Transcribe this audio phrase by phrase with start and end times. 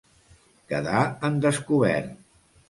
[0.71, 2.11] Quedar en descobert.